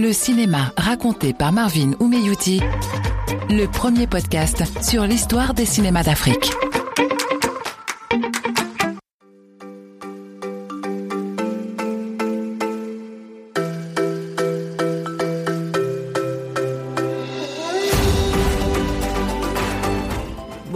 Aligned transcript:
le 0.00 0.12
cinéma 0.14 0.72
raconté 0.78 1.34
par 1.34 1.52
Marvin 1.52 1.92
Oumeyouti, 2.00 2.60
le 3.50 3.66
premier 3.66 4.06
podcast 4.06 4.62
sur 4.82 5.04
l'histoire 5.04 5.52
des 5.52 5.66
cinémas 5.66 6.02
d'Afrique. 6.02 6.50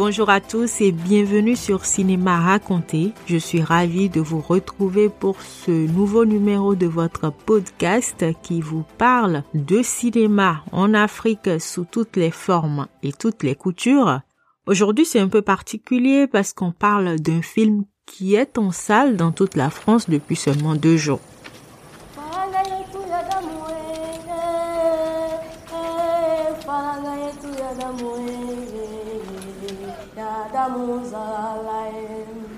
Bonjour 0.06 0.28
à 0.28 0.42
tous 0.42 0.82
et 0.82 0.92
bienvenue 0.92 1.56
sur 1.56 1.86
Cinéma 1.86 2.38
Raconté. 2.38 3.14
Je 3.24 3.38
suis 3.38 3.62
ravie 3.62 4.10
de 4.10 4.20
vous 4.20 4.42
retrouver 4.42 5.08
pour 5.08 5.40
ce 5.40 5.70
nouveau 5.70 6.26
numéro 6.26 6.74
de 6.74 6.84
votre 6.86 7.32
podcast 7.32 8.22
qui 8.42 8.60
vous 8.60 8.84
parle 8.98 9.44
de 9.54 9.80
cinéma 9.82 10.62
en 10.72 10.92
Afrique 10.92 11.58
sous 11.58 11.86
toutes 11.86 12.16
les 12.16 12.30
formes 12.30 12.86
et 13.02 13.12
toutes 13.12 13.42
les 13.42 13.54
coutures. 13.54 14.20
Aujourd'hui 14.66 15.06
c'est 15.06 15.20
un 15.20 15.28
peu 15.28 15.40
particulier 15.40 16.26
parce 16.26 16.52
qu'on 16.52 16.72
parle 16.72 17.18
d'un 17.18 17.40
film 17.40 17.84
qui 18.04 18.34
est 18.34 18.58
en 18.58 18.72
salle 18.72 19.16
dans 19.16 19.32
toute 19.32 19.56
la 19.56 19.70
France 19.70 20.10
depuis 20.10 20.36
seulement 20.36 20.74
deux 20.74 20.98
jours. 20.98 21.20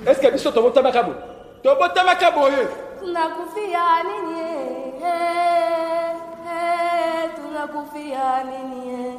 Eske 0.06 0.30
biso 0.30 0.51
tobotamaka 0.52 1.02
boye? 1.02 1.16
Tobotamaka 1.62 2.30
boye. 2.30 2.66
Tunakufia 3.01 4.02
nini 4.02 4.41
eh, 5.05 6.16
eh, 6.52 7.30
tunakufia 7.37 8.45
nini 8.45 9.19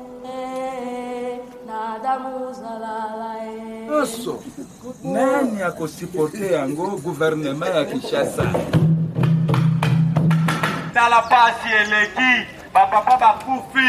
na 1.68 2.00
damu 2.04 2.54
zalala 2.54 3.28
nyonso 3.90 4.40
nani 5.04 5.62
akosiporte 5.62 6.52
yango 6.54 6.88
guvernema 7.04 7.68
ya 7.70 7.86
kinshasa? 7.86 8.44
Tala 10.94 11.22
pasi 11.22 11.70
eleki 11.82 12.48
bapapa 12.74 13.18
bakufi 13.18 13.88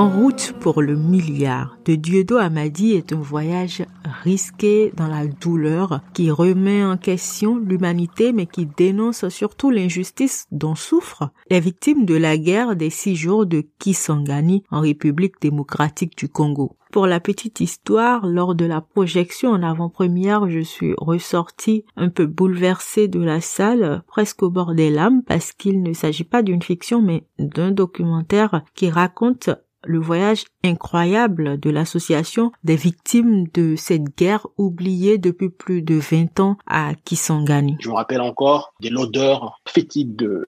En 0.00 0.08
route 0.08 0.54
pour 0.60 0.80
le 0.80 0.96
milliard 0.96 1.76
de 1.84 1.94
Dieudo 1.94 2.38
Amadi 2.38 2.92
est 2.92 3.12
un 3.12 3.20
voyage 3.20 3.84
risqué 4.22 4.94
dans 4.96 5.08
la 5.08 5.26
douleur 5.26 6.00
qui 6.14 6.30
remet 6.30 6.82
en 6.82 6.96
question 6.96 7.58
l'humanité 7.58 8.32
mais 8.32 8.46
qui 8.46 8.64
dénonce 8.64 9.28
surtout 9.28 9.70
l'injustice 9.70 10.46
dont 10.52 10.74
souffrent 10.74 11.28
les 11.50 11.60
victimes 11.60 12.06
de 12.06 12.14
la 12.14 12.38
guerre 12.38 12.76
des 12.76 12.88
six 12.88 13.14
jours 13.14 13.44
de 13.44 13.62
Kisangani 13.78 14.62
en 14.70 14.80
République 14.80 15.38
démocratique 15.38 16.16
du 16.16 16.30
Congo. 16.30 16.78
Pour 16.92 17.06
la 17.06 17.20
petite 17.20 17.60
histoire, 17.60 18.26
lors 18.26 18.54
de 18.54 18.64
la 18.64 18.80
projection 18.80 19.50
en 19.50 19.62
avant-première, 19.62 20.48
je 20.48 20.60
suis 20.60 20.94
ressortie 20.96 21.84
un 21.96 22.08
peu 22.08 22.24
bouleversée 22.26 23.06
de 23.06 23.20
la 23.20 23.42
salle, 23.42 24.02
presque 24.08 24.42
au 24.42 24.50
bord 24.50 24.74
des 24.74 24.90
lames, 24.90 25.22
parce 25.22 25.52
qu'il 25.52 25.82
ne 25.82 25.92
s'agit 25.92 26.24
pas 26.24 26.42
d'une 26.42 26.62
fiction, 26.62 27.00
mais 27.00 27.26
d'un 27.38 27.70
documentaire 27.70 28.64
qui 28.74 28.90
raconte 28.90 29.50
le 29.84 29.98
voyage 29.98 30.44
incroyable 30.64 31.58
de 31.58 31.70
l'association 31.70 32.52
des 32.64 32.76
victimes 32.76 33.46
de 33.48 33.76
cette 33.76 34.16
guerre 34.16 34.46
oubliée 34.58 35.18
depuis 35.18 35.50
plus 35.50 35.82
de 35.82 35.94
20 35.94 36.40
ans 36.40 36.56
à 36.66 36.92
Kisangani. 37.04 37.76
Je 37.80 37.88
me 37.88 37.94
rappelle 37.94 38.20
encore 38.20 38.72
de 38.80 38.88
l'odeur 38.88 39.60
fétide 39.66 40.16
de, 40.16 40.46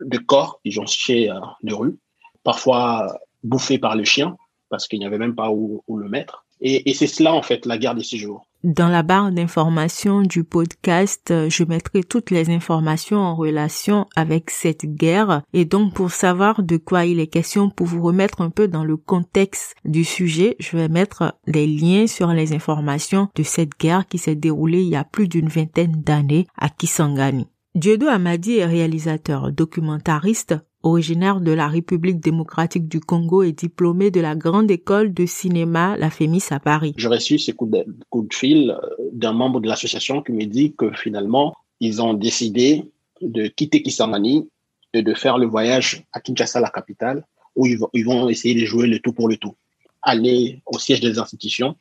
de 0.00 0.18
corps 0.18 0.60
jonchaient 0.64 1.30
euh, 1.30 1.40
de 1.62 1.74
rue, 1.74 1.98
parfois 2.42 3.18
bouffés 3.42 3.78
par 3.78 3.96
le 3.96 4.04
chien, 4.04 4.36
parce 4.68 4.88
qu'il 4.88 4.98
n'y 4.98 5.06
avait 5.06 5.18
même 5.18 5.34
pas 5.34 5.50
où, 5.50 5.82
où 5.86 5.96
le 5.96 6.08
mettre. 6.08 6.44
Et, 6.60 6.88
et 6.90 6.94
c'est 6.94 7.06
cela, 7.06 7.34
en 7.34 7.42
fait, 7.42 7.66
la 7.66 7.78
guerre 7.78 7.94
des 7.94 8.02
six 8.02 8.18
jours. 8.18 8.46
Dans 8.64 8.88
la 8.88 9.02
barre 9.02 9.30
d'informations 9.30 10.22
du 10.22 10.42
podcast, 10.42 11.34
je 11.50 11.64
mettrai 11.64 12.02
toutes 12.02 12.30
les 12.30 12.48
informations 12.48 13.18
en 13.18 13.34
relation 13.36 14.06
avec 14.16 14.48
cette 14.48 14.86
guerre 14.86 15.42
et 15.52 15.66
donc 15.66 15.92
pour 15.92 16.10
savoir 16.10 16.62
de 16.62 16.78
quoi 16.78 17.04
il 17.04 17.20
est 17.20 17.26
question, 17.26 17.68
pour 17.68 17.86
vous 17.86 18.00
remettre 18.00 18.40
un 18.40 18.48
peu 18.48 18.66
dans 18.66 18.82
le 18.82 18.96
contexte 18.96 19.74
du 19.84 20.02
sujet, 20.02 20.56
je 20.60 20.78
vais 20.78 20.88
mettre 20.88 21.34
les 21.46 21.66
liens 21.66 22.06
sur 22.06 22.28
les 22.28 22.54
informations 22.54 23.28
de 23.34 23.42
cette 23.42 23.78
guerre 23.78 24.06
qui 24.06 24.16
s'est 24.16 24.34
déroulée 24.34 24.80
il 24.80 24.88
y 24.88 24.96
a 24.96 25.04
plus 25.04 25.28
d'une 25.28 25.48
vingtaine 25.48 26.00
d'années 26.00 26.46
à 26.56 26.70
Kisangani. 26.70 27.48
Dieudo 27.74 28.06
Amadi 28.06 28.56
est 28.58 28.64
réalisateur, 28.64 29.52
documentariste, 29.52 30.54
originaire 30.84 31.40
de 31.40 31.50
la 31.50 31.66
République 31.66 32.20
démocratique 32.20 32.88
du 32.88 33.00
Congo 33.00 33.42
et 33.42 33.52
diplômé 33.52 34.10
de 34.10 34.20
la 34.20 34.36
grande 34.36 34.70
école 34.70 35.12
de 35.12 35.26
cinéma 35.26 35.96
La 35.96 36.10
Fémis 36.10 36.44
à 36.50 36.60
Paris. 36.60 36.94
J'ai 36.96 37.08
reçu 37.08 37.38
ces 37.38 37.52
coups 37.52 37.72
de, 37.72 37.84
de 37.86 38.34
fil 38.34 38.78
d'un 39.12 39.32
membre 39.32 39.60
de 39.60 39.68
l'association 39.68 40.22
qui 40.22 40.32
me 40.32 40.44
dit 40.44 40.74
que 40.76 40.92
finalement, 40.92 41.54
ils 41.80 42.02
ont 42.02 42.14
décidé 42.14 42.84
de 43.22 43.46
quitter 43.46 43.82
Kisangani 43.82 44.48
et 44.92 45.02
de 45.02 45.14
faire 45.14 45.38
le 45.38 45.46
voyage 45.46 46.04
à 46.12 46.20
Kinshasa, 46.20 46.60
la 46.60 46.70
capitale, 46.70 47.24
où 47.56 47.66
ils 47.66 48.04
vont, 48.04 48.28
essayer 48.28 48.60
de 48.60 48.66
jouer 48.66 48.86
le 48.86 48.98
tout 48.98 49.12
pour 49.12 49.28
le 49.28 49.36
tout. 49.36 49.54
Aller 50.02 50.62
au 50.66 50.78
siège 50.78 51.00
des 51.00 51.18
institutions 51.18 51.76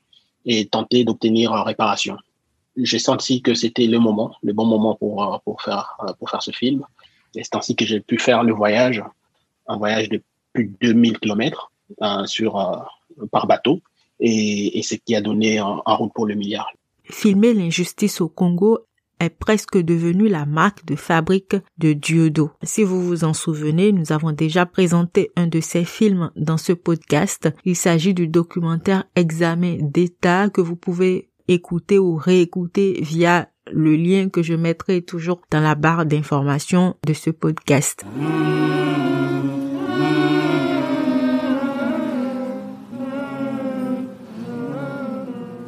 et 0.45 0.65
tenter 0.67 1.03
d'obtenir 1.03 1.51
réparation. 1.51 2.17
J'ai 2.77 2.99
senti 2.99 3.41
que 3.41 3.53
c'était 3.53 3.85
le 3.87 3.99
moment, 3.99 4.35
le 4.41 4.53
bon 4.53 4.65
moment 4.65 4.95
pour, 4.95 5.41
pour, 5.45 5.61
faire, 5.61 5.97
pour 6.17 6.29
faire 6.29 6.41
ce 6.41 6.51
film. 6.51 6.85
Et 7.35 7.43
c'est 7.43 7.55
ainsi 7.55 7.75
que 7.75 7.85
j'ai 7.85 7.99
pu 7.99 8.17
faire 8.17 8.43
le 8.43 8.53
voyage, 8.53 9.03
un 9.67 9.77
voyage 9.77 10.09
de 10.09 10.21
plus 10.53 10.65
de 10.65 10.73
2000 10.81 11.19
km 11.19 11.71
euh, 12.01 12.25
sur, 12.25 12.59
euh, 12.59 12.77
par 13.31 13.47
bateau. 13.47 13.81
Et, 14.19 14.77
et 14.77 14.83
ce 14.83 14.95
qui 14.95 15.15
a 15.15 15.21
donné 15.21 15.59
en, 15.59 15.81
en 15.85 15.97
route 15.97 16.13
pour 16.13 16.27
le 16.27 16.35
milliard. 16.35 16.71
Filmer 17.03 17.53
l'injustice 17.53 18.21
au 18.21 18.29
Congo 18.29 18.79
est 19.19 19.29
presque 19.29 19.77
devenu 19.77 20.27
la 20.27 20.45
marque 20.45 20.85
de 20.85 20.95
fabrique 20.95 21.55
de 21.77 21.93
Dieudo. 21.93 22.51
Si 22.61 22.83
vous 22.83 23.01
vous 23.01 23.23
en 23.23 23.33
souvenez, 23.33 23.91
nous 23.91 24.11
avons 24.11 24.31
déjà 24.31 24.65
présenté 24.65 25.31
un 25.35 25.47
de 25.47 25.59
ces 25.59 25.85
films 25.85 26.31
dans 26.35 26.57
ce 26.57 26.73
podcast. 26.73 27.49
Il 27.65 27.75
s'agit 27.75 28.13
du 28.13 28.27
documentaire 28.27 29.05
Examen 29.15 29.77
d'État 29.79 30.49
que 30.49 30.61
vous 30.61 30.75
pouvez 30.75 31.29
écouter 31.47 31.99
ou 31.99 32.15
réécouter 32.15 32.99
via 33.01 33.49
le 33.71 33.95
lien 33.95 34.29
que 34.29 34.43
je 34.43 34.53
mettrai 34.53 35.01
toujours 35.01 35.41
dans 35.51 35.61
la 35.61 35.75
barre 35.75 36.05
d'information 36.05 36.95
de 37.05 37.13
ce 37.13 37.29
podcast. 37.29 38.05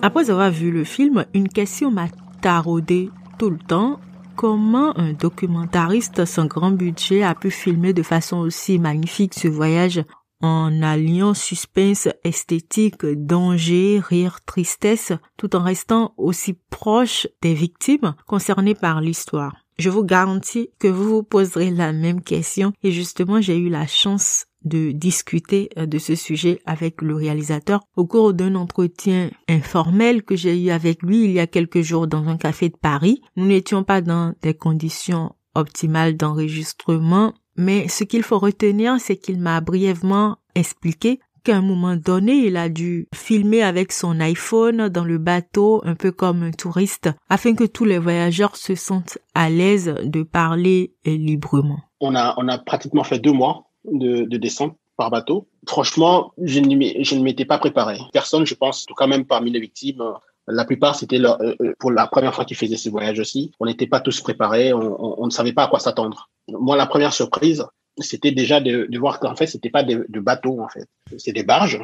Après 0.02 0.30
avoir 0.30 0.52
vu 0.52 0.69
le 0.69 0.84
film, 0.84 1.25
une 1.34 1.50
question 1.50 1.90
m'a 1.90 2.09
taraudé 2.42 3.09
tout 3.40 3.50
le 3.50 3.57
temps. 3.57 4.00
Comment 4.36 4.96
un 5.00 5.13
documentariste 5.13 6.25
sans 6.25 6.46
grand 6.46 6.69
budget 6.69 7.24
a 7.24 7.34
pu 7.34 7.50
filmer 7.50 7.94
de 7.94 8.03
façon 8.03 8.38
aussi 8.38 8.78
magnifique 8.78 9.34
ce 9.34 9.47
voyage 9.47 10.03
en 10.41 10.81
alliant 10.81 11.34
suspense 11.34 12.07
esthétique, 12.23 13.06
danger, 13.06 14.00
rire, 14.00 14.40
tristesse, 14.46 15.13
tout 15.38 15.56
en 15.56 15.63
restant 15.63 16.13
aussi 16.18 16.57
proche 16.69 17.28
des 17.41 17.53
victimes 17.53 18.16
concernées 18.28 18.75
par 18.75 19.01
l'histoire. 19.01 19.56
Je 19.78 19.90
vous 19.90 20.03
garantis 20.03 20.69
que 20.79 20.88
vous 20.88 21.03
vous 21.03 21.24
poserez 21.24 21.69
la 21.69 21.91
même 21.91 22.22
question 22.22 22.72
et 22.81 22.91
justement 22.91 23.41
j'ai 23.41 23.57
eu 23.57 23.69
la 23.69 23.88
chance 23.88 24.45
de 24.63 24.91
discuter 24.91 25.69
de 25.78 25.97
ce 26.00 26.16
sujet 26.16 26.59
avec 26.66 27.01
le 27.01 27.13
réalisateur 27.13 27.81
au 27.95 28.06
cours 28.06 28.34
d'un 28.34 28.56
entretien 28.56 29.29
informel 29.47 30.24
que 30.24 30.36
j'ai 30.36 30.60
eu 30.60 30.69
avec 30.69 31.04
lui 31.04 31.25
il 31.25 31.31
y 31.31 31.39
a 31.39 31.48
quelques 31.48 31.81
jours 31.81 32.07
dans 32.07 32.27
un 32.27 32.38
café 32.38 32.69
de 32.69 32.77
Paris. 32.77 33.21
Nous 33.36 33.45
n'étions 33.45 33.83
pas 33.83 34.01
dans 34.01 34.33
des 34.42 34.54
conditions 34.54 35.36
optimales 35.56 36.18
d'enregistrement, 36.18 37.33
mais 37.56 37.88
ce 37.88 38.04
qu'il 38.04 38.24
faut 38.24 38.40
retenir, 38.40 39.00
c'est 39.00 39.18
qu'il 39.18 39.40
m'a 39.40 39.62
brièvement 39.62 40.38
expliqué 40.56 41.19
qu'à 41.44 41.57
un 41.57 41.62
moment 41.62 41.96
donné, 41.96 42.34
il 42.48 42.57
a 42.57 42.69
dû 42.69 43.07
filmer 43.13 43.62
avec 43.62 43.92
son 43.92 44.19
iPhone 44.19 44.90
dans 44.90 45.06
le 45.06 45.19
bateau, 45.19 45.81
un 45.86 45.96
peu 45.96 46.12
comme 46.12 46.44
un 46.44 46.52
touriste, 46.52 47.10
afin 47.30 47.54
que 47.54 47.63
tous 47.63 47.86
les 47.86 48.00
voyageurs 48.00 48.56
se 48.56 48.75
sentent 48.75 49.19
à 49.36 49.50
l'aise 49.50 49.96
de 50.04 50.24
parler 50.24 50.94
librement. 51.06 51.80
On 52.02 52.16
a, 52.16 52.34
on 52.38 52.48
a 52.48 52.57
pratiquement 52.57 53.04
fait 53.04 53.19
deux 53.19 53.31
mois 53.31 53.66
de, 53.86 54.24
de 54.24 54.38
descente 54.38 54.75
par 54.98 55.12
bateau. 55.12 55.48
Franchement, 55.68 56.34
je 56.42 56.60
ne, 56.60 57.22
m'étais 57.22 57.46
pas 57.46 57.58
préparé. 57.58 58.00
Personne, 58.12 58.46
je 58.46 58.56
pense, 58.56 58.86
quand 58.96 59.08
même 59.08 59.25
parmi 59.25 59.51
les 59.51 59.60
victimes, 59.60 60.04
la 60.47 60.65
plupart, 60.65 60.95
c'était 60.95 61.18
leur, 61.18 61.42
euh, 61.42 61.56
pour 61.80 61.92
la 61.92 62.07
première 62.07 62.33
fois 62.33 62.45
qu'ils 62.45 62.57
faisaient 62.57 62.77
ce 62.77 62.89
voyage 62.89 63.19
aussi. 63.19 63.51
On 63.59 63.65
n'était 63.65 63.88
pas 63.88 64.00
tous 64.00 64.21
préparés, 64.21 64.74
on, 64.74 65.25
ne 65.25 65.31
savait 65.31 65.53
pas 65.53 65.63
à 65.63 65.68
quoi 65.68 65.80
s'attendre. 65.80 66.30
Moi, 66.47 66.77
la 66.77 66.86
première 66.86 67.13
surprise, 67.13 67.65
c'était 67.97 68.31
déjà 68.31 68.59
de, 68.62 68.88
voir 68.97 69.19
qu'en 69.19 69.36
fait, 69.36 69.47
c'était 69.47 69.69
pas 69.69 69.83
de, 69.83 70.19
bateaux, 70.19 70.62
en 70.62 70.69
fait. 70.69 70.88
C'est 71.18 71.31
des 71.31 71.44
barges 71.44 71.80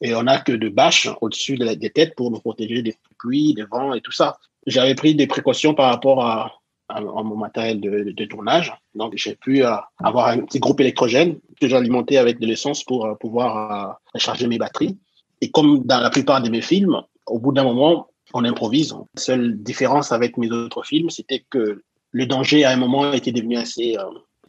Et 0.00 0.14
on 0.14 0.22
n'a 0.22 0.38
que 0.38 0.52
de 0.52 0.68
bâches 0.68 1.08
au-dessus 1.20 1.56
de 1.56 1.74
des 1.74 1.90
têtes 1.90 2.14
pour 2.14 2.30
nous 2.30 2.40
protéger 2.40 2.82
des 2.82 2.96
pluies, 3.18 3.54
des 3.54 3.64
vents 3.64 3.92
et 3.92 4.00
tout 4.00 4.12
ça. 4.12 4.38
J'avais 4.66 4.94
pris 4.94 5.14
des 5.14 5.26
précautions 5.26 5.74
par 5.74 5.90
rapport 5.90 6.24
à, 6.24 6.52
mon 7.00 7.36
matériel 7.36 7.80
de, 7.80 8.24
tournage. 8.24 8.72
Donc, 8.94 9.12
j'ai 9.16 9.34
pu 9.34 9.64
euh, 9.64 9.74
avoir 10.02 10.28
un 10.28 10.38
petit 10.38 10.60
groupe 10.60 10.80
électrogène 10.80 11.38
que 11.60 11.68
j'alimentais 11.68 12.16
avec 12.16 12.38
de 12.38 12.46
l'essence 12.46 12.84
pour 12.84 13.06
euh, 13.06 13.14
pouvoir 13.14 13.90
euh, 13.90 13.92
recharger 14.14 14.46
mes 14.46 14.56
batteries. 14.56 14.96
Et 15.40 15.50
comme 15.50 15.84
dans 15.84 16.00
la 16.00 16.10
plupart 16.10 16.40
de 16.40 16.48
mes 16.48 16.62
films, 16.62 17.02
au 17.26 17.38
bout 17.38 17.52
d'un 17.52 17.64
moment, 17.64 18.08
on 18.34 18.44
improvise. 18.44 18.92
La 18.92 19.22
seule 19.22 19.58
différence 19.62 20.12
avec 20.12 20.36
mes 20.36 20.50
autres 20.50 20.84
films, 20.84 21.10
c'était 21.10 21.44
que 21.50 21.82
le 22.12 22.26
danger 22.26 22.64
à 22.64 22.70
un 22.70 22.76
moment 22.76 23.12
était 23.12 23.32
devenu 23.32 23.56
assez 23.56 23.96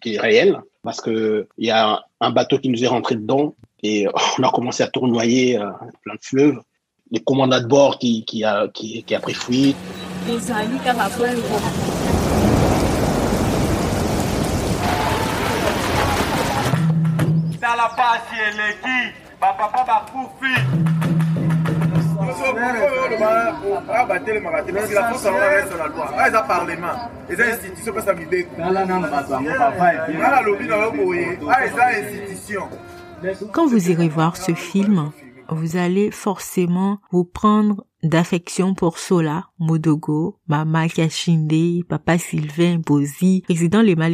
réel 0.05 0.61
parce 0.83 1.01
que 1.01 1.47
il 1.57 1.67
y 1.67 1.71
a 1.71 2.05
un 2.21 2.31
bateau 2.31 2.59
qui 2.59 2.69
nous 2.69 2.83
est 2.83 2.87
rentré 2.87 3.15
dedans 3.15 3.55
et 3.83 4.07
on 4.39 4.43
a 4.43 4.51
commencé 4.51 4.83
à 4.83 4.87
tournoyer 4.87 5.59
plein 6.03 6.15
de 6.15 6.21
fleuves. 6.21 6.59
Les 7.11 7.21
commandants 7.21 7.61
de 7.61 7.67
bord 7.67 7.99
qui, 7.99 8.25
qui, 8.25 8.43
a, 8.43 8.67
qui, 8.67 9.03
qui 9.03 9.15
a 9.15 9.19
pris 9.19 9.33
fuite. 9.33 9.77
Quand 33.51 33.67
vous 33.67 33.89
irez 33.89 34.09
voir 34.09 34.37
ce 34.37 34.53
film, 34.53 35.11
vous 35.49 35.77
allez 35.77 36.11
forcément 36.11 36.99
vous 37.11 37.23
prendre 37.23 37.85
d'affection 38.03 38.73
pour 38.73 38.99
Sola, 38.99 39.45
Modogo, 39.59 40.37
Mama 40.47 40.87
Kashinde, 40.87 41.83
Papa 41.87 42.17
Sylvain 42.17 42.79
Bozi, 42.85 43.41
président 43.41 43.81
Lema 43.81 44.07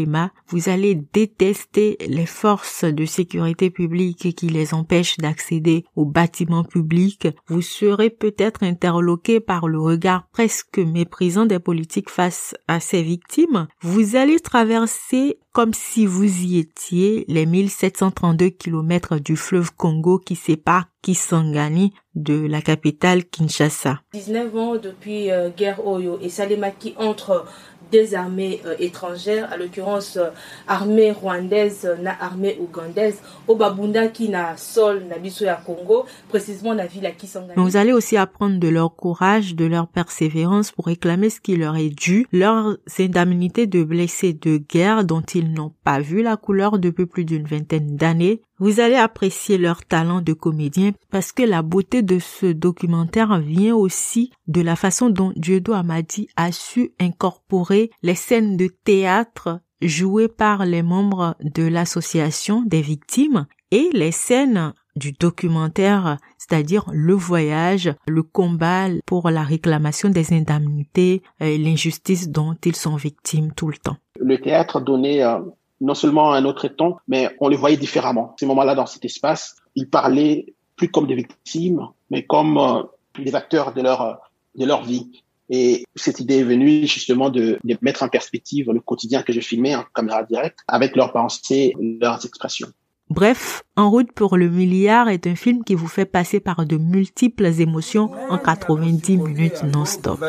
vous 0.47 0.69
allez 0.69 0.95
détester 1.13 1.97
les 2.07 2.25
forces 2.25 2.83
de 2.83 3.05
sécurité 3.05 3.69
publique 3.69 4.35
qui 4.35 4.47
les 4.47 4.73
empêchent 4.73 5.17
d'accéder 5.17 5.85
aux 5.95 6.05
bâtiments 6.05 6.63
publics. 6.63 7.27
Vous 7.47 7.61
serez 7.61 8.09
peut-être 8.09 8.63
interloqué 8.63 9.39
par 9.39 9.67
le 9.67 9.79
regard 9.79 10.27
presque 10.31 10.77
méprisant 10.77 11.45
des 11.45 11.59
politiques 11.59 12.09
face 12.09 12.55
à 12.67 12.79
ces 12.79 13.01
victimes. 13.01 13.67
Vous 13.81 14.15
allez 14.15 14.39
traverser 14.39 15.39
comme 15.53 15.73
si 15.73 16.05
vous 16.07 16.23
y 16.23 16.57
étiez 16.57 17.25
les 17.27 17.45
1732 17.45 18.49
kilomètres 18.49 19.19
du 19.19 19.35
fleuve 19.35 19.71
Congo 19.75 20.17
qui 20.17 20.35
sépare 20.35 20.85
Kisangani 21.03 21.93
de 22.15 22.47
la 22.47 22.61
capitale 22.61 23.25
Kinshasa. 23.25 24.01
19 24.13 24.55
ans 24.55 24.75
depuis 24.77 25.29
guerre 25.55 25.85
Oyo 25.85 26.19
et 26.21 26.29
Salemaki 26.29 26.93
entre 26.97 27.45
des 27.91 28.15
armées 28.15 28.61
euh, 28.65 28.75
étrangères, 28.79 29.51
à 29.51 29.57
l'occurrence 29.57 30.17
euh, 30.17 30.29
armée 30.67 31.11
rwandaise 31.11 31.89
na 32.01 32.15
armée 32.19 32.57
ougandaise, 32.59 33.21
au 33.47 33.55
Babunda 33.55 34.07
qui 34.07 34.29
na 34.29 34.57
sol 34.57 35.03
na 35.09 35.17
biso 35.17 35.45
ya 35.45 35.55
Congo, 35.55 36.05
précisément 36.29 36.73
na 36.73 36.85
ville 36.85 37.05
à 37.05 37.11
Kisangani. 37.11 37.53
Vous 37.55 37.77
allez 37.77 37.93
aussi 37.93 38.17
apprendre 38.17 38.59
de 38.59 38.67
leur 38.67 38.95
courage, 38.95 39.55
de 39.55 39.65
leur 39.65 39.87
persévérance 39.87 40.71
pour 40.71 40.85
réclamer 40.85 41.29
ce 41.29 41.39
qui 41.39 41.55
leur 41.55 41.75
est 41.75 41.89
dû, 41.89 42.27
leurs 42.31 42.77
indemnités 42.99 43.67
de 43.67 43.83
blessés 43.83 44.33
de 44.33 44.57
guerre 44.57 45.03
dont 45.03 45.21
ils 45.21 45.51
n'ont 45.53 45.73
pas 45.83 45.99
vu 45.99 46.23
la 46.23 46.37
couleur 46.37 46.79
depuis 46.79 47.05
plus 47.05 47.25
d'une 47.25 47.45
vingtaine 47.45 47.95
d'années, 47.95 48.41
vous 48.59 48.79
allez 48.79 48.95
apprécier 48.95 49.57
leur 49.57 49.83
talent 49.83 50.21
de 50.21 50.31
comédien 50.31 50.91
parce 51.09 51.31
que 51.31 51.43
la 51.43 51.61
beauté 51.61 52.01
de 52.01 52.19
ce 52.19 52.45
documentaire 52.45 53.39
vient 53.39 53.75
aussi 53.75 54.31
de 54.47 54.61
la 54.61 54.75
façon 54.75 55.09
dont 55.09 55.33
Dieudo 55.35 55.73
Amadi 55.73 56.29
a 56.35 56.51
su 56.51 56.93
incorporer 56.99 57.72
les 58.01 58.15
scènes 58.15 58.57
de 58.57 58.67
théâtre 58.83 59.59
jouées 59.81 60.27
par 60.27 60.65
les 60.65 60.83
membres 60.83 61.35
de 61.41 61.63
l'association 61.63 62.63
des 62.65 62.81
victimes 62.81 63.45
et 63.71 63.89
les 63.93 64.11
scènes 64.11 64.73
du 64.95 65.11
documentaire, 65.11 66.17
c'est-à-dire 66.37 66.85
le 66.91 67.13
voyage, 67.13 67.93
le 68.05 68.23
combat 68.23 68.87
pour 69.05 69.29
la 69.29 69.43
réclamation 69.43 70.09
des 70.09 70.33
indemnités, 70.33 71.23
et 71.39 71.57
l'injustice 71.57 72.29
dont 72.29 72.55
ils 72.63 72.75
sont 72.75 72.95
victimes 72.95 73.51
tout 73.53 73.67
le 73.67 73.77
temps. 73.77 73.97
Le 74.19 74.39
théâtre 74.39 74.79
donnait 74.79 75.23
euh, 75.23 75.39
non 75.81 75.95
seulement 75.95 76.33
un 76.33 76.45
autre 76.45 76.67
temps, 76.67 76.97
mais 77.07 77.29
on 77.39 77.49
les 77.49 77.57
voyait 77.57 77.77
différemment. 77.77 78.35
Ces 78.39 78.45
moments-là, 78.45 78.75
dans 78.75 78.85
cet 78.85 79.03
espace, 79.05 79.55
ils 79.75 79.89
parlaient 79.89 80.53
plus 80.75 80.89
comme 80.89 81.07
des 81.07 81.15
victimes, 81.15 81.87
mais 82.09 82.23
comme 82.23 82.57
euh, 82.57 82.83
des 83.17 83.35
acteurs 83.35 83.73
de 83.73 83.81
leur, 83.81 84.01
euh, 84.01 84.13
de 84.55 84.65
leur 84.65 84.83
vie. 84.83 85.22
Et 85.49 85.83
cette 85.95 86.19
idée 86.19 86.39
est 86.39 86.43
venue 86.43 86.87
justement 86.87 87.29
de, 87.29 87.59
mettre 87.81 88.03
en 88.03 88.09
perspective 88.09 88.71
le 88.71 88.79
quotidien 88.79 89.23
que 89.23 89.33
je 89.33 89.39
filmais 89.39 89.75
en 89.75 89.83
caméra 89.93 90.23
directe 90.23 90.59
avec 90.67 90.95
leurs 90.95 91.11
pensées, 91.11 91.73
leurs 92.01 92.25
expressions. 92.25 92.69
Bref, 93.09 93.63
En 93.75 93.89
route 93.89 94.11
pour 94.11 94.37
le 94.37 94.49
milliard 94.49 95.09
est 95.09 95.27
un 95.27 95.35
film 95.35 95.63
qui 95.63 95.75
vous 95.75 95.87
fait 95.87 96.05
passer 96.05 96.39
par 96.39 96.65
de 96.65 96.77
multiples 96.77 97.45
émotions 97.59 98.11
en 98.29 98.37
90 98.37 99.17
minutes 99.17 99.63
non-stop. 99.63 100.19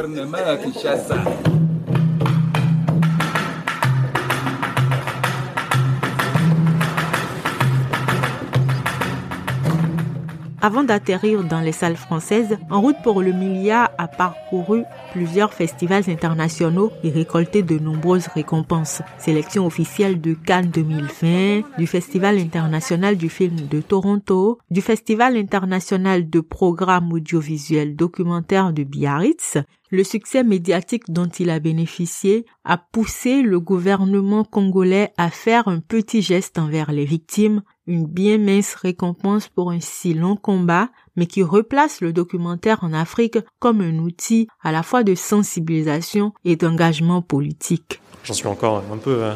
Avant 10.64 10.82
d'atterrir 10.82 11.44
dans 11.44 11.60
les 11.60 11.72
salles 11.72 11.94
françaises, 11.94 12.56
En 12.70 12.80
route 12.80 12.96
pour 13.02 13.20
le 13.20 13.32
milliard 13.32 13.90
a 13.98 14.08
parcouru 14.08 14.84
plusieurs 15.12 15.52
festivals 15.52 16.08
internationaux 16.08 16.90
et 17.02 17.10
récolté 17.10 17.62
de 17.62 17.78
nombreuses 17.78 18.28
récompenses. 18.28 19.02
Sélection 19.18 19.66
officielle 19.66 20.22
de 20.22 20.32
Cannes 20.32 20.70
2020, 20.70 21.76
du 21.76 21.86
Festival 21.86 22.38
international 22.38 23.18
du 23.18 23.28
film 23.28 23.56
de 23.56 23.82
Toronto, 23.82 24.58
du 24.70 24.80
Festival 24.80 25.36
international 25.36 26.30
de 26.30 26.40
programmes 26.40 27.12
audiovisuels 27.12 27.94
documentaires 27.94 28.72
de 28.72 28.84
Biarritz, 28.84 29.58
le 29.90 30.02
succès 30.02 30.42
médiatique 30.44 31.10
dont 31.10 31.28
il 31.28 31.50
a 31.50 31.60
bénéficié 31.60 32.46
a 32.64 32.78
poussé 32.78 33.42
le 33.42 33.60
gouvernement 33.60 34.44
congolais 34.44 35.12
à 35.18 35.28
faire 35.28 35.68
un 35.68 35.80
petit 35.80 36.22
geste 36.22 36.58
envers 36.58 36.90
les 36.90 37.04
victimes, 37.04 37.62
une 37.86 38.06
bien 38.06 38.38
mince 38.38 38.74
récompense 38.74 39.48
pour 39.48 39.70
un 39.70 39.80
si 39.80 40.14
long 40.14 40.36
combat, 40.36 40.88
mais 41.16 41.26
qui 41.26 41.42
replace 41.42 42.00
le 42.00 42.12
documentaire 42.12 42.82
en 42.82 42.92
Afrique 42.92 43.38
comme 43.58 43.80
un 43.80 43.98
outil 43.98 44.48
à 44.62 44.72
la 44.72 44.82
fois 44.82 45.04
de 45.04 45.14
sensibilisation 45.14 46.32
et 46.44 46.56
d'engagement 46.56 47.22
politique. 47.22 48.00
J'en 48.24 48.34
suis 48.34 48.46
encore 48.46 48.82
un 48.92 48.96
peu, 48.96 49.22
euh, 49.22 49.34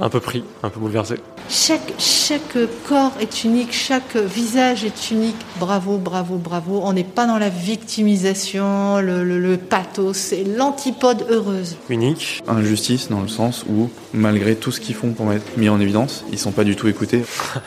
un 0.00 0.08
peu 0.08 0.20
pris, 0.20 0.44
un 0.62 0.70
peu 0.70 0.80
bouleversé. 0.80 1.16
Chaque, 1.48 1.94
chaque 1.98 2.56
corps 2.86 3.12
est 3.20 3.44
unique, 3.44 3.72
chaque 3.72 4.16
visage 4.16 4.84
est 4.84 5.10
unique. 5.10 5.36
Bravo, 5.58 5.96
bravo, 5.96 6.36
bravo. 6.36 6.80
On 6.84 6.92
n'est 6.92 7.04
pas 7.04 7.26
dans 7.26 7.38
la 7.38 7.48
victimisation, 7.48 8.98
le, 8.98 9.24
le, 9.24 9.38
le 9.38 9.56
pathos, 9.56 10.16
c'est 10.16 10.44
l'antipode 10.44 11.26
heureuse. 11.30 11.76
Unique. 11.88 12.42
Injustice 12.46 13.08
dans 13.08 13.20
le 13.20 13.28
sens 13.28 13.64
où, 13.68 13.88
malgré 14.12 14.56
tout 14.56 14.70
ce 14.70 14.80
qu'ils 14.80 14.94
font 14.94 15.12
pour 15.12 15.26
m'être 15.26 15.56
mis 15.56 15.68
en 15.68 15.80
évidence, 15.80 16.24
ils 16.30 16.38
sont 16.38 16.52
pas 16.52 16.64
du 16.64 16.76
tout 16.76 16.88
écoutés. 16.88 17.22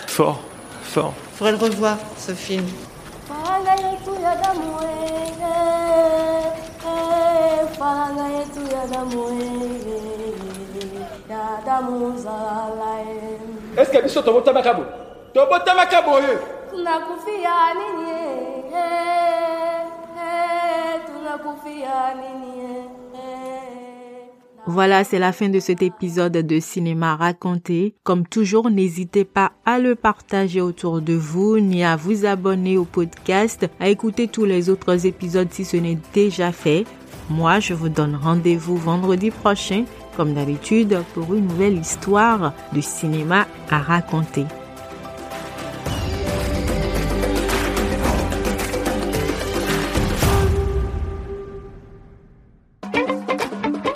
Fort, 0.07 0.41
fort. 0.83 1.13
Faudrait 1.35 1.53
le 1.53 1.57
revoir, 1.57 1.97
ce 2.17 2.33
film. 2.33 2.63
Ya 11.81 11.87
damu 11.87 12.17
zala 12.17 13.01
est 13.77 13.85
ce 13.85 13.91
que 13.91 14.03
biso 14.03 14.21
tobotamaka 14.21 14.73
boye 14.73 14.87
tobotamaka 15.33 16.01
boye 16.01 16.37
tunakufia 16.69 17.73
nini 17.73 18.71
tunakufia 21.05 22.15
nini. 22.15 22.51
Voilà, 24.67 25.03
c'est 25.03 25.17
la 25.17 25.31
fin 25.31 25.49
de 25.49 25.59
cet 25.59 25.81
épisode 25.81 26.33
de 26.33 26.59
Cinéma 26.59 27.15
raconté. 27.15 27.95
Comme 28.03 28.27
toujours, 28.27 28.69
n'hésitez 28.69 29.25
pas 29.25 29.53
à 29.65 29.79
le 29.79 29.95
partager 29.95 30.61
autour 30.61 31.01
de 31.01 31.13
vous, 31.13 31.59
ni 31.59 31.83
à 31.83 31.95
vous 31.95 32.25
abonner 32.25 32.77
au 32.77 32.85
podcast, 32.85 33.67
à 33.79 33.89
écouter 33.89 34.27
tous 34.27 34.45
les 34.45 34.69
autres 34.69 35.07
épisodes 35.07 35.47
si 35.51 35.65
ce 35.65 35.77
n'est 35.77 35.97
déjà 36.13 36.51
fait. 36.51 36.85
Moi, 37.29 37.59
je 37.59 37.73
vous 37.73 37.89
donne 37.89 38.15
rendez-vous 38.15 38.77
vendredi 38.77 39.31
prochain, 39.31 39.85
comme 40.15 40.33
d'habitude, 40.33 41.03
pour 41.13 41.33
une 41.33 41.47
nouvelle 41.47 41.77
histoire 41.77 42.53
de 42.73 42.81
cinéma 42.81 43.47
à 43.69 43.79
raconter. 43.79 44.45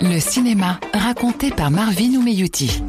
Le 0.00 0.20
cinéma 0.20 0.78
raconté 0.94 1.50
par 1.50 1.70
Marvin 1.70 2.14
Oumeyouti. 2.14 2.82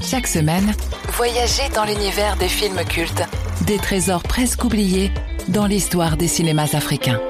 Chaque 0.00 0.26
semaine, 0.26 0.72
voyagez 1.16 1.68
dans 1.74 1.84
l'univers 1.84 2.36
des 2.36 2.48
films 2.48 2.84
cultes, 2.88 3.22
des 3.66 3.78
trésors 3.78 4.22
presque 4.22 4.62
oubliés 4.62 5.10
dans 5.48 5.66
l'histoire 5.66 6.16
des 6.16 6.28
cinémas 6.28 6.74
africains. 6.74 7.20